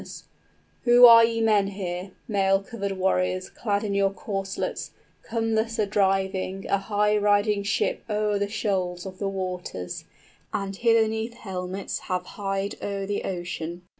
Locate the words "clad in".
3.51-3.93